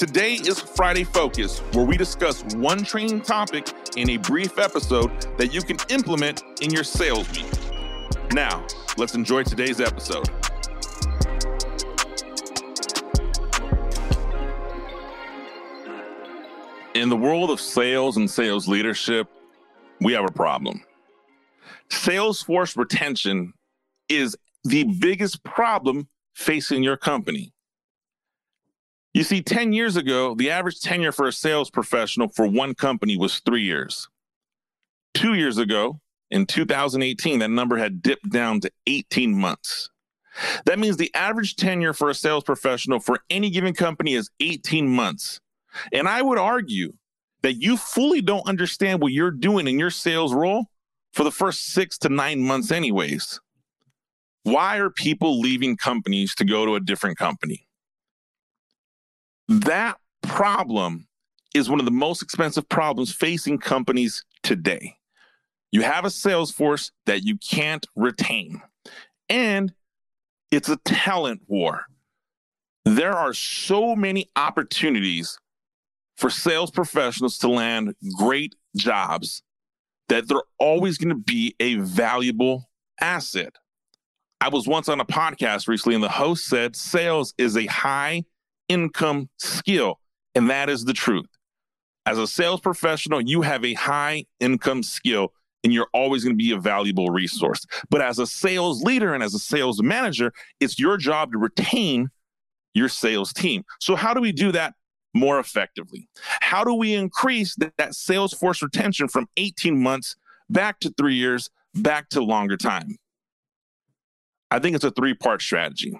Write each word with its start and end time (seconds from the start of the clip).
Today 0.00 0.36
is 0.36 0.58
Friday 0.58 1.04
Focus, 1.04 1.58
where 1.74 1.84
we 1.84 1.98
discuss 1.98 2.42
one 2.54 2.84
training 2.84 3.20
topic 3.20 3.70
in 3.98 4.08
a 4.08 4.16
brief 4.16 4.58
episode 4.58 5.10
that 5.36 5.52
you 5.52 5.60
can 5.60 5.76
implement 5.90 6.42
in 6.62 6.70
your 6.70 6.84
sales 6.84 7.30
week. 7.32 7.44
Now, 8.32 8.66
let's 8.96 9.14
enjoy 9.14 9.42
today's 9.42 9.78
episode. 9.78 10.26
In 16.94 17.10
the 17.10 17.16
world 17.18 17.50
of 17.50 17.60
sales 17.60 18.16
and 18.16 18.30
sales 18.30 18.66
leadership, 18.66 19.28
we 20.00 20.14
have 20.14 20.24
a 20.24 20.32
problem. 20.32 20.82
Sales 21.90 22.40
force 22.40 22.74
retention 22.74 23.52
is 24.08 24.34
the 24.64 24.84
biggest 24.84 25.44
problem 25.44 26.08
facing 26.32 26.82
your 26.82 26.96
company. 26.96 27.52
You 29.12 29.24
see, 29.24 29.42
10 29.42 29.72
years 29.72 29.96
ago, 29.96 30.34
the 30.34 30.50
average 30.50 30.80
tenure 30.80 31.12
for 31.12 31.26
a 31.26 31.32
sales 31.32 31.68
professional 31.68 32.28
for 32.28 32.46
one 32.46 32.74
company 32.74 33.16
was 33.16 33.40
three 33.40 33.62
years. 33.62 34.08
Two 35.14 35.34
years 35.34 35.58
ago, 35.58 36.00
in 36.30 36.46
2018, 36.46 37.40
that 37.40 37.50
number 37.50 37.76
had 37.76 38.02
dipped 38.02 38.30
down 38.30 38.60
to 38.60 38.70
18 38.86 39.34
months. 39.36 39.90
That 40.64 40.78
means 40.78 40.96
the 40.96 41.12
average 41.14 41.56
tenure 41.56 41.92
for 41.92 42.08
a 42.08 42.14
sales 42.14 42.44
professional 42.44 43.00
for 43.00 43.18
any 43.28 43.50
given 43.50 43.74
company 43.74 44.14
is 44.14 44.30
18 44.38 44.88
months. 44.88 45.40
And 45.92 46.06
I 46.06 46.22
would 46.22 46.38
argue 46.38 46.92
that 47.42 47.54
you 47.54 47.76
fully 47.76 48.20
don't 48.20 48.46
understand 48.46 49.00
what 49.00 49.12
you're 49.12 49.32
doing 49.32 49.66
in 49.66 49.78
your 49.78 49.90
sales 49.90 50.32
role 50.32 50.66
for 51.12 51.24
the 51.24 51.32
first 51.32 51.72
six 51.72 51.98
to 51.98 52.08
nine 52.08 52.40
months, 52.40 52.70
anyways. 52.70 53.40
Why 54.44 54.78
are 54.78 54.90
people 54.90 55.40
leaving 55.40 55.76
companies 55.76 56.34
to 56.36 56.44
go 56.44 56.64
to 56.64 56.76
a 56.76 56.80
different 56.80 57.18
company? 57.18 57.66
That 59.50 59.98
problem 60.22 61.08
is 61.56 61.68
one 61.68 61.80
of 61.80 61.84
the 61.84 61.90
most 61.90 62.22
expensive 62.22 62.68
problems 62.68 63.12
facing 63.12 63.58
companies 63.58 64.24
today. 64.44 64.96
You 65.72 65.82
have 65.82 66.04
a 66.04 66.10
sales 66.10 66.52
force 66.52 66.92
that 67.06 67.24
you 67.24 67.36
can't 67.36 67.84
retain, 67.96 68.62
and 69.28 69.72
it's 70.52 70.68
a 70.68 70.76
talent 70.84 71.42
war. 71.48 71.86
There 72.84 73.12
are 73.12 73.34
so 73.34 73.96
many 73.96 74.30
opportunities 74.36 75.36
for 76.16 76.30
sales 76.30 76.70
professionals 76.70 77.36
to 77.38 77.48
land 77.48 77.96
great 78.16 78.54
jobs 78.76 79.42
that 80.08 80.28
they're 80.28 80.38
always 80.60 80.96
going 80.96 81.08
to 81.08 81.20
be 81.20 81.56
a 81.58 81.74
valuable 81.74 82.70
asset. 83.00 83.56
I 84.40 84.48
was 84.48 84.68
once 84.68 84.88
on 84.88 85.00
a 85.00 85.04
podcast 85.04 85.66
recently, 85.66 85.96
and 85.96 86.04
the 86.04 86.08
host 86.08 86.46
said 86.46 86.76
sales 86.76 87.34
is 87.36 87.56
a 87.56 87.66
high 87.66 88.26
income 88.70 89.28
skill. 89.36 89.98
And 90.34 90.48
that 90.48 90.70
is 90.70 90.84
the 90.84 90.94
truth. 90.94 91.26
As 92.06 92.16
a 92.16 92.26
sales 92.26 92.60
professional, 92.60 93.20
you 93.20 93.42
have 93.42 93.64
a 93.64 93.74
high 93.74 94.24
income 94.38 94.82
skill 94.82 95.32
and 95.62 95.74
you're 95.74 95.88
always 95.92 96.24
going 96.24 96.34
to 96.34 96.42
be 96.42 96.52
a 96.52 96.58
valuable 96.58 97.08
resource. 97.08 97.66
But 97.90 98.00
as 98.00 98.18
a 98.18 98.26
sales 98.26 98.82
leader 98.82 99.12
and 99.12 99.22
as 99.22 99.34
a 99.34 99.38
sales 99.38 99.82
manager, 99.82 100.32
it's 100.60 100.78
your 100.78 100.96
job 100.96 101.32
to 101.32 101.38
retain 101.38 102.08
your 102.72 102.88
sales 102.88 103.32
team. 103.32 103.64
So, 103.80 103.96
how 103.96 104.14
do 104.14 104.20
we 104.20 104.32
do 104.32 104.52
that 104.52 104.74
more 105.12 105.40
effectively? 105.40 106.08
How 106.40 106.64
do 106.64 106.72
we 106.72 106.94
increase 106.94 107.54
that, 107.56 107.74
that 107.76 107.94
sales 107.94 108.32
force 108.32 108.62
retention 108.62 109.08
from 109.08 109.28
18 109.36 109.82
months 109.82 110.16
back 110.48 110.80
to 110.80 110.94
three 110.96 111.16
years, 111.16 111.50
back 111.74 112.08
to 112.10 112.22
longer 112.22 112.56
time? 112.56 112.96
I 114.50 114.60
think 114.60 114.76
it's 114.76 114.84
a 114.84 114.92
three 114.92 115.14
part 115.14 115.42
strategy 115.42 115.98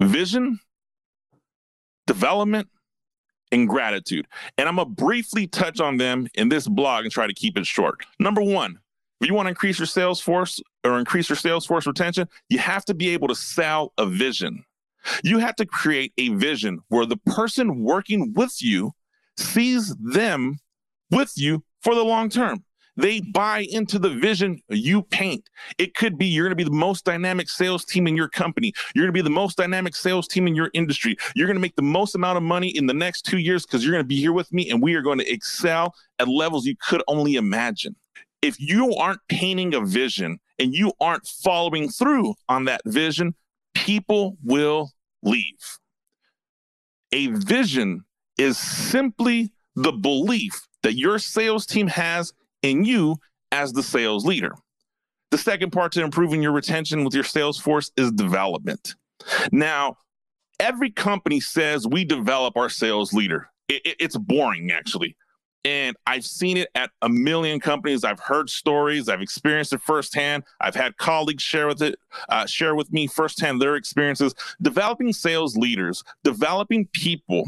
vision, 0.00 0.60
development, 2.06 2.68
and 3.54 3.68
gratitude. 3.68 4.26
And 4.58 4.68
I'm 4.68 4.76
to 4.76 4.84
briefly 4.84 5.46
touch 5.46 5.80
on 5.80 5.96
them 5.96 6.28
in 6.34 6.48
this 6.48 6.66
blog 6.66 7.04
and 7.04 7.12
try 7.12 7.26
to 7.26 7.32
keep 7.32 7.56
it 7.56 7.66
short. 7.66 8.04
Number 8.18 8.42
one, 8.42 8.78
if 9.20 9.28
you 9.28 9.34
want 9.34 9.46
to 9.46 9.50
increase 9.50 9.78
your 9.78 9.86
sales 9.86 10.20
force 10.20 10.60
or 10.82 10.98
increase 10.98 11.28
your 11.28 11.36
sales 11.36 11.64
force 11.64 11.86
retention, 11.86 12.28
you 12.48 12.58
have 12.58 12.84
to 12.86 12.94
be 12.94 13.10
able 13.10 13.28
to 13.28 13.34
sell 13.34 13.92
a 13.96 14.06
vision. 14.06 14.64
You 15.22 15.38
have 15.38 15.56
to 15.56 15.66
create 15.66 16.12
a 16.18 16.30
vision 16.30 16.80
where 16.88 17.06
the 17.06 17.16
person 17.16 17.82
working 17.82 18.32
with 18.34 18.60
you 18.60 18.92
sees 19.36 19.94
them 19.96 20.58
with 21.10 21.32
you 21.36 21.62
for 21.82 21.94
the 21.94 22.04
long 22.04 22.28
term. 22.28 22.64
They 22.96 23.20
buy 23.20 23.66
into 23.70 23.98
the 23.98 24.10
vision 24.10 24.62
you 24.68 25.02
paint. 25.02 25.48
It 25.78 25.94
could 25.94 26.16
be 26.16 26.26
you're 26.26 26.44
going 26.44 26.56
to 26.56 26.56
be 26.56 26.64
the 26.64 26.70
most 26.70 27.04
dynamic 27.04 27.48
sales 27.48 27.84
team 27.84 28.06
in 28.06 28.16
your 28.16 28.28
company. 28.28 28.72
You're 28.94 29.04
going 29.04 29.12
to 29.12 29.18
be 29.18 29.22
the 29.22 29.30
most 29.30 29.56
dynamic 29.56 29.96
sales 29.96 30.28
team 30.28 30.46
in 30.46 30.54
your 30.54 30.70
industry. 30.74 31.16
You're 31.34 31.48
going 31.48 31.56
to 31.56 31.60
make 31.60 31.76
the 31.76 31.82
most 31.82 32.14
amount 32.14 32.36
of 32.36 32.44
money 32.44 32.68
in 32.68 32.86
the 32.86 32.94
next 32.94 33.22
two 33.22 33.38
years 33.38 33.66
because 33.66 33.84
you're 33.84 33.92
going 33.92 34.04
to 34.04 34.08
be 34.08 34.20
here 34.20 34.32
with 34.32 34.52
me 34.52 34.70
and 34.70 34.80
we 34.80 34.94
are 34.94 35.02
going 35.02 35.18
to 35.18 35.32
excel 35.32 35.94
at 36.18 36.28
levels 36.28 36.66
you 36.66 36.76
could 36.80 37.02
only 37.08 37.34
imagine. 37.34 37.96
If 38.42 38.60
you 38.60 38.94
aren't 38.94 39.20
painting 39.28 39.74
a 39.74 39.80
vision 39.80 40.38
and 40.58 40.74
you 40.74 40.92
aren't 41.00 41.26
following 41.26 41.88
through 41.88 42.34
on 42.48 42.66
that 42.66 42.82
vision, 42.84 43.34
people 43.74 44.36
will 44.44 44.90
leave. 45.22 45.78
A 47.10 47.28
vision 47.28 48.04
is 48.38 48.58
simply 48.58 49.50
the 49.74 49.92
belief 49.92 50.68
that 50.82 50.94
your 50.94 51.18
sales 51.18 51.66
team 51.66 51.88
has 51.88 52.32
in 52.64 52.84
you 52.84 53.16
as 53.52 53.72
the 53.72 53.82
sales 53.82 54.24
leader. 54.24 54.54
The 55.30 55.38
second 55.38 55.70
part 55.70 55.92
to 55.92 56.02
improving 56.02 56.42
your 56.42 56.52
retention 56.52 57.04
with 57.04 57.14
your 57.14 57.24
sales 57.24 57.58
force 57.58 57.92
is 57.96 58.10
development. 58.12 58.94
Now, 59.52 59.98
every 60.58 60.90
company 60.90 61.40
says 61.40 61.86
we 61.86 62.04
develop 62.04 62.56
our 62.56 62.68
sales 62.68 63.12
leader. 63.12 63.50
It, 63.68 63.82
it, 63.84 63.96
it's 64.00 64.16
boring, 64.16 64.70
actually. 64.72 65.16
And 65.66 65.96
I've 66.06 66.24
seen 66.24 66.56
it 66.56 66.68
at 66.74 66.90
a 67.02 67.08
million 67.08 67.58
companies. 67.58 68.04
I've 68.04 68.20
heard 68.20 68.50
stories. 68.50 69.08
I've 69.08 69.22
experienced 69.22 69.72
it 69.72 69.80
firsthand. 69.80 70.44
I've 70.60 70.74
had 70.74 70.96
colleagues 70.96 71.42
share 71.42 71.66
with 71.66 71.82
it, 71.82 71.98
uh, 72.28 72.46
share 72.46 72.74
with 72.74 72.92
me 72.92 73.06
firsthand 73.06 73.60
their 73.60 73.76
experiences. 73.76 74.34
Developing 74.60 75.12
sales 75.12 75.56
leaders, 75.56 76.02
developing 76.22 76.86
people 76.92 77.44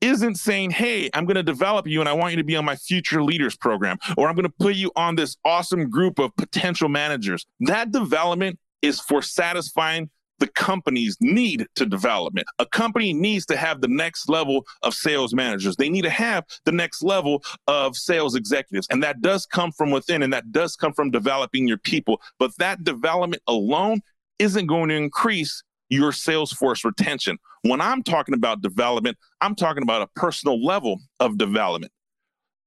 isn't 0.00 0.36
saying, 0.36 0.70
Hey, 0.70 1.10
I'm 1.14 1.24
going 1.24 1.36
to 1.36 1.42
develop 1.42 1.86
you 1.86 2.00
and 2.00 2.08
I 2.08 2.12
want 2.12 2.32
you 2.32 2.36
to 2.36 2.44
be 2.44 2.56
on 2.56 2.64
my 2.64 2.76
future 2.76 3.22
leaders 3.22 3.56
program, 3.56 3.98
or 4.16 4.28
I'm 4.28 4.34
going 4.34 4.44
to 4.44 4.54
put 4.60 4.74
you 4.74 4.90
on 4.96 5.16
this 5.16 5.36
awesome 5.44 5.90
group 5.90 6.18
of 6.18 6.34
potential 6.36 6.88
managers. 6.88 7.46
That 7.60 7.90
development 7.90 8.58
is 8.82 9.00
for 9.00 9.22
satisfying 9.22 10.10
the 10.38 10.46
company's 10.46 11.16
need 11.20 11.66
to 11.74 11.86
development. 11.86 12.46
A 12.58 12.66
company 12.66 13.12
needs 13.12 13.44
to 13.46 13.56
have 13.56 13.80
the 13.80 13.88
next 13.88 14.28
level 14.28 14.64
of 14.82 14.94
sales 14.94 15.34
managers. 15.34 15.76
They 15.76 15.88
need 15.88 16.02
to 16.02 16.10
have 16.10 16.44
the 16.64 16.72
next 16.72 17.02
level 17.02 17.42
of 17.66 17.96
sales 17.96 18.34
executives. 18.34 18.86
And 18.90 19.02
that 19.02 19.20
does 19.20 19.46
come 19.46 19.72
from 19.72 19.90
within 19.90 20.22
and 20.22 20.32
that 20.32 20.52
does 20.52 20.76
come 20.76 20.92
from 20.92 21.10
developing 21.10 21.66
your 21.66 21.78
people. 21.78 22.20
But 22.38 22.56
that 22.58 22.84
development 22.84 23.42
alone 23.46 24.00
isn't 24.38 24.66
going 24.66 24.88
to 24.90 24.94
increase 24.94 25.62
your 25.88 26.12
sales 26.12 26.52
force 26.52 26.84
retention. 26.84 27.38
When 27.62 27.80
I'm 27.80 28.02
talking 28.02 28.34
about 28.34 28.62
development, 28.62 29.18
I'm 29.40 29.54
talking 29.54 29.82
about 29.82 30.02
a 30.02 30.06
personal 30.14 30.64
level 30.64 31.00
of 31.20 31.38
development. 31.38 31.92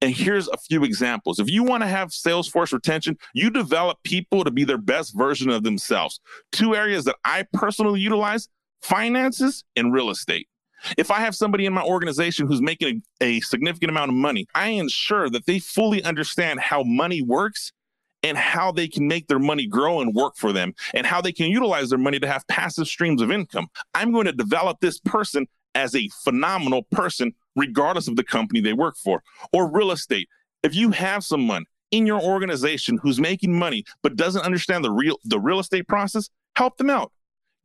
And 0.01 0.15
here's 0.15 0.47
a 0.47 0.57
few 0.57 0.83
examples. 0.83 1.39
If 1.39 1.49
you 1.49 1.63
want 1.63 1.83
to 1.83 1.87
have 1.87 2.11
sales 2.11 2.47
force 2.47 2.73
retention, 2.73 3.17
you 3.35 3.51
develop 3.51 3.99
people 4.03 4.43
to 4.43 4.49
be 4.49 4.63
their 4.63 4.79
best 4.79 5.15
version 5.15 5.49
of 5.51 5.63
themselves. 5.63 6.19
Two 6.51 6.75
areas 6.75 7.05
that 7.05 7.17
I 7.23 7.45
personally 7.53 7.99
utilize 7.99 8.49
finances 8.81 9.63
and 9.75 9.93
real 9.93 10.09
estate. 10.09 10.47
If 10.97 11.11
I 11.11 11.19
have 11.19 11.35
somebody 11.35 11.67
in 11.67 11.73
my 11.73 11.83
organization 11.83 12.47
who's 12.47 12.61
making 12.61 13.03
a, 13.21 13.25
a, 13.25 13.39
significant 13.41 13.91
amount 13.91 14.09
of 14.09 14.15
money, 14.15 14.47
I 14.55 14.69
ensure 14.69 15.29
that 15.29 15.45
they 15.45 15.59
fully 15.59 16.01
understand 16.03 16.59
how 16.59 16.81
money 16.81 17.21
works 17.21 17.71
and 18.23 18.37
how 18.37 18.71
they 18.71 18.87
can 18.87 19.07
make 19.07 19.27
their 19.27 19.39
money 19.39 19.65
grow 19.65 20.01
and 20.01 20.13
work 20.13 20.35
for 20.35 20.53
them 20.53 20.73
and 20.93 21.05
how 21.05 21.21
they 21.21 21.31
can 21.31 21.47
utilize 21.47 21.89
their 21.89 21.99
money 21.99 22.19
to 22.19 22.27
have 22.27 22.47
passive 22.47 22.87
streams 22.87 23.21
of 23.21 23.31
income. 23.31 23.67
I'm 23.93 24.11
going 24.11 24.25
to 24.25 24.31
develop 24.31 24.79
this 24.79 24.99
person 24.99 25.47
as 25.73 25.95
a 25.95 26.09
phenomenal 26.23 26.83
person, 26.91 27.33
regardless 27.55 28.07
of 28.07 28.15
the 28.15 28.23
company 28.23 28.61
they 28.61 28.73
work 28.73 28.95
for 28.97 29.23
or 29.53 29.71
real 29.71 29.91
estate. 29.91 30.27
If 30.63 30.75
you 30.75 30.91
have 30.91 31.23
someone 31.23 31.65
in 31.91 32.05
your 32.05 32.21
organization 32.21 32.97
who's 33.01 33.19
making 33.19 33.57
money 33.57 33.83
but 34.01 34.15
doesn't 34.15 34.43
understand 34.43 34.83
the 34.83 34.91
real 34.91 35.17
the 35.25 35.39
real 35.39 35.59
estate 35.59 35.87
process, 35.87 36.29
help 36.55 36.77
them 36.77 36.89
out. 36.89 37.11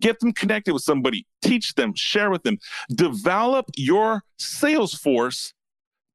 Get 0.00 0.20
them 0.20 0.32
connected 0.32 0.74
with 0.74 0.82
somebody, 0.82 1.26
teach 1.40 1.74
them, 1.74 1.94
share 1.94 2.30
with 2.30 2.42
them, 2.42 2.58
develop 2.90 3.66
your 3.76 4.24
sales 4.38 4.92
force 4.92 5.54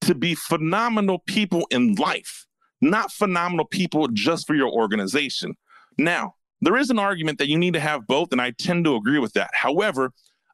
to 0.01 0.13
be 0.13 0.35
phenomenal 0.35 1.19
people 1.19 1.65
in 1.71 1.95
life, 1.95 2.45
not 2.81 3.11
phenomenal 3.11 3.65
people 3.65 4.07
just 4.09 4.47
for 4.47 4.55
your 4.55 4.69
organization. 4.69 5.55
Now, 5.97 6.35
there 6.61 6.77
is 6.77 6.89
an 6.89 6.99
argument 6.99 7.39
that 7.39 7.47
you 7.47 7.57
need 7.57 7.73
to 7.73 7.79
have 7.79 8.07
both, 8.07 8.31
and 8.31 8.41
I 8.41 8.51
tend 8.51 8.85
to 8.85 8.95
agree 8.95 9.19
with 9.19 9.33
that. 9.33 9.51
However, 9.53 10.11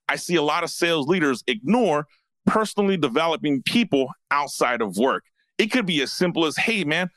I 0.08 0.16
see 0.16 0.36
a 0.36 0.42
lot 0.42 0.64
of 0.64 0.70
sales 0.70 1.08
leaders 1.08 1.44
ignore 1.48 2.08
personally 2.46 2.98
developing 2.98 3.62
people 3.64 4.08
outside 4.32 4.82
of 4.82 4.98
work. 4.98 5.26
It 5.58 5.68
could 5.68 5.86
be 5.86 6.02
as 6.02 6.14
simple 6.14 6.46
as, 6.46 6.56
hey, 6.56 6.84
man, 6.84 7.10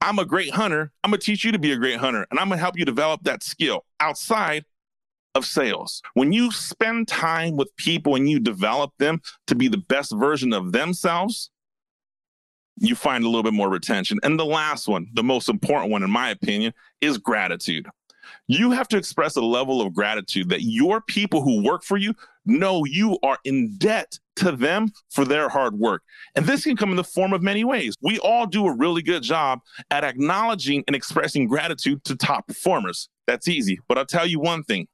I'm 0.00 0.18
a 0.18 0.24
great 0.24 0.50
hunter. 0.50 0.92
I'm 1.02 1.10
going 1.10 1.20
to 1.20 1.24
teach 1.24 1.44
you 1.44 1.52
to 1.52 1.58
be 1.58 1.72
a 1.72 1.76
great 1.76 1.98
hunter, 1.98 2.26
and 2.30 2.38
I'm 2.38 2.48
going 2.48 2.58
to 2.58 2.62
help 2.62 2.78
you 2.78 2.84
develop 2.84 3.22
that 3.24 3.42
skill 3.42 3.84
outside 3.98 4.64
of 5.34 5.46
sales. 5.46 6.02
When 6.14 6.32
you 6.32 6.50
spend 6.52 7.08
time 7.08 7.56
with 7.56 7.74
people 7.76 8.14
and 8.14 8.28
you 8.28 8.40
develop 8.40 8.92
them 8.98 9.20
to 9.46 9.54
be 9.54 9.68
the 9.68 9.78
best 9.78 10.12
version 10.14 10.52
of 10.52 10.72
themselves, 10.72 11.50
you 12.80 12.94
find 12.94 13.24
a 13.24 13.28
little 13.28 13.42
bit 13.42 13.54
more 13.54 13.68
retention. 13.68 14.18
And 14.22 14.38
the 14.38 14.44
last 14.44 14.88
one, 14.88 15.06
the 15.14 15.22
most 15.22 15.48
important 15.48 15.90
one, 15.90 16.02
in 16.02 16.10
my 16.10 16.30
opinion, 16.30 16.72
is 17.00 17.18
gratitude. 17.18 17.88
You 18.46 18.70
have 18.70 18.88
to 18.88 18.96
express 18.96 19.36
a 19.36 19.40
level 19.40 19.80
of 19.80 19.94
gratitude 19.94 20.48
that 20.50 20.62
your 20.62 21.00
people 21.00 21.42
who 21.42 21.62
work 21.62 21.82
for 21.82 21.96
you 21.96 22.14
know 22.44 22.84
you 22.84 23.18
are 23.22 23.38
in 23.44 23.76
debt 23.76 24.18
to 24.36 24.52
them 24.52 24.90
for 25.10 25.24
their 25.24 25.48
hard 25.48 25.78
work. 25.78 26.02
And 26.34 26.46
this 26.46 26.64
can 26.64 26.76
come 26.76 26.90
in 26.90 26.96
the 26.96 27.04
form 27.04 27.32
of 27.32 27.42
many 27.42 27.64
ways. 27.64 27.94
We 28.00 28.18
all 28.20 28.46
do 28.46 28.66
a 28.66 28.74
really 28.74 29.02
good 29.02 29.22
job 29.22 29.60
at 29.90 30.04
acknowledging 30.04 30.84
and 30.86 30.96
expressing 30.96 31.46
gratitude 31.46 32.04
to 32.04 32.16
top 32.16 32.46
performers. 32.46 33.08
That's 33.26 33.48
easy. 33.48 33.78
But 33.88 33.98
I'll 33.98 34.06
tell 34.06 34.26
you 34.26 34.40
one 34.40 34.62
thing 34.62 34.88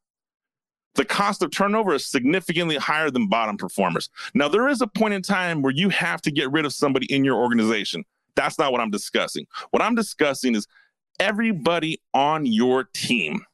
the 0.95 1.05
cost 1.05 1.43
of 1.43 1.51
turnover 1.51 1.95
is 1.95 2.07
significantly 2.07 2.77
higher 2.77 3.11
than 3.11 3.29
bottom 3.29 3.57
performers. 3.57 4.11
Now, 4.35 4.49
there 4.49 4.69
is 4.69 4.81
a 4.81 4.87
point 4.87 5.15
in 5.15 5.23
time 5.23 5.63
where 5.63 5.73
you 5.73 5.89
have 5.89 6.23
to 6.23 6.31
get 6.31 6.51
rid 6.53 6.65
of 6.65 6.73
somebody 6.73 7.13
in 7.13 7.25
your 7.25 7.37
organization. 7.37 8.05
That's 8.37 8.59
not 8.59 8.73
what 8.73 8.81
I'm 8.81 8.91
discussing. 8.91 9.47
What 9.71 9.83
I'm 9.83 9.95
discussing 9.95 10.55
is 10.55 10.67
everybody 11.21 12.01
on 12.13 12.47
your 12.47 12.85
team 12.95 13.45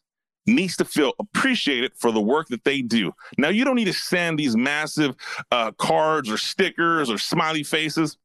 needs 0.47 0.77
to 0.77 0.85
feel 0.85 1.13
appreciated 1.19 1.93
for 1.97 2.13
the 2.13 2.21
work 2.21 2.49
that 2.49 2.65
they 2.65 2.83
do. 2.83 3.13
Now, 3.39 3.49
you 3.49 3.65
don't 3.65 3.77
need 3.77 3.87
to 3.87 3.93
send 3.93 4.39
these 4.39 4.57
massive 4.57 5.15
uh, 5.51 5.73
cards 5.73 6.31
or 6.31 6.39
stickers 6.39 7.11
or 7.11 7.19
smiley 7.19 7.63
faces, 7.63 8.17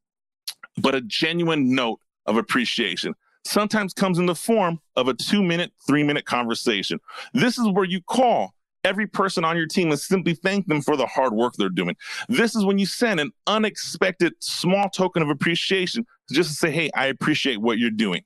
but 0.78 0.94
a 0.94 1.00
genuine 1.02 1.74
note 1.74 2.00
of 2.26 2.36
appreciation 2.36 3.14
sometimes 3.44 3.94
comes 3.94 4.18
in 4.18 4.26
the 4.26 4.34
form 4.34 4.80
of 4.96 5.08
a 5.08 5.14
two 5.14 5.42
minute, 5.42 5.72
three 5.86 6.02
minute 6.02 6.24
conversation. 6.24 7.00
This 7.32 7.58
is 7.58 7.68
where 7.68 7.84
you 7.84 8.00
call 8.02 8.55
every 8.86 9.06
person 9.06 9.44
on 9.44 9.56
your 9.56 9.66
team 9.66 9.90
and 9.90 9.98
simply 9.98 10.34
thank 10.34 10.66
them 10.66 10.80
for 10.80 10.96
the 10.96 11.06
hard 11.06 11.32
work 11.32 11.54
they're 11.58 11.68
doing. 11.68 11.96
This 12.28 12.54
is 12.54 12.64
when 12.64 12.78
you 12.78 12.86
send 12.86 13.20
an 13.20 13.32
unexpected 13.46 14.32
small 14.40 14.88
token 14.88 15.22
of 15.22 15.28
appreciation 15.28 16.06
just 16.30 16.50
to 16.50 16.56
say, 16.56 16.70
hey, 16.70 16.90
I 16.94 17.06
appreciate 17.06 17.60
what 17.60 17.78
you're 17.78 17.90
doing 17.90 18.22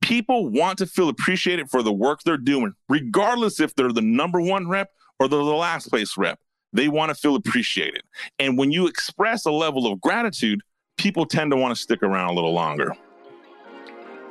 people 0.00 0.48
want 0.48 0.78
to 0.78 0.86
feel 0.86 1.08
appreciated 1.08 1.70
for 1.70 1.82
the 1.82 1.92
work 1.92 2.20
they're 2.24 2.36
doing, 2.36 2.74
regardless 2.88 3.60
if 3.60 3.74
they're 3.74 3.92
the 3.92 4.02
number 4.02 4.40
one 4.40 4.68
rep 4.68 4.90
or 5.18 5.28
they're 5.28 5.38
the 5.38 5.44
last 5.44 5.88
place 5.88 6.16
rep. 6.16 6.40
They 6.72 6.88
want 6.88 7.10
to 7.10 7.14
feel 7.14 7.34
appreciated. 7.34 8.02
And 8.38 8.56
when 8.56 8.70
you 8.70 8.86
express 8.86 9.44
a 9.44 9.50
level 9.50 9.86
of 9.86 10.00
gratitude, 10.00 10.62
people 10.96 11.26
tend 11.26 11.50
to 11.50 11.56
want 11.56 11.74
to 11.74 11.80
stick 11.80 12.02
around 12.02 12.30
a 12.30 12.32
little 12.32 12.52
longer. 12.52 12.94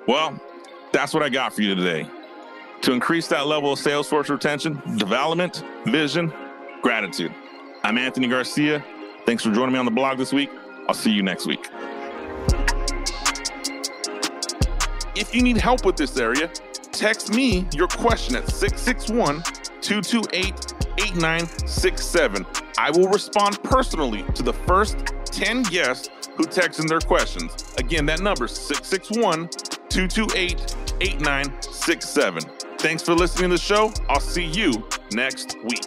Well, 0.08 0.40
that's 0.92 1.14
what 1.14 1.22
I 1.22 1.30
got 1.30 1.54
for 1.54 1.62
you 1.62 1.76
today. 1.76 2.10
To 2.82 2.94
increase 2.94 3.28
that 3.28 3.46
level 3.46 3.74
of 3.74 3.80
sales 3.80 4.08
force 4.08 4.30
retention, 4.30 4.82
development, 4.98 5.64
vision, 5.86 6.34
gratitude. 6.82 7.34
I'm 7.84 7.98
Anthony 7.98 8.28
Garcia. 8.28 8.84
Thanks 9.26 9.44
for 9.44 9.52
joining 9.52 9.74
me 9.74 9.80
on 9.80 9.86
the 9.86 9.92
blog 9.92 10.18
this 10.18 10.32
week. 10.32 10.50
I'll 10.88 10.96
see 10.96 11.12
you 11.12 11.22
next 11.22 11.46
week. 11.46 11.68
If 15.16 15.36
you 15.36 15.42
need 15.42 15.58
help 15.58 15.86
with 15.86 15.98
this 15.98 16.18
area, 16.18 16.48
text 16.94 17.34
me 17.34 17.68
your 17.74 17.90
question 17.90 18.38
at 18.38 18.50
661 18.50 19.44
228 19.82 20.74
8967. 21.00 22.46
I 22.78 22.92
will 22.92 23.10
respond 23.10 23.62
personally 23.62 24.24
to 24.36 24.42
the 24.42 24.54
first 24.54 24.98
10 25.26 25.64
guests 25.64 26.10
who 26.36 26.46
text 26.46 26.80
in 26.80 26.88
their 26.88 27.02
questions. 27.02 27.74
Again, 27.78 28.06
that 28.06 28.22
number 28.22 28.46
is 28.46 28.52
661 28.52 29.50
228 29.90 30.76
8967. 31.02 32.59
Thanks 32.80 33.04
for 33.04 33.14
listening 33.14 33.50
to 33.50 33.56
the 33.58 33.62
show. 33.62 33.92
I'll 34.08 34.22
see 34.22 34.46
you 34.46 34.88
next 35.12 35.58
week. 35.64 35.84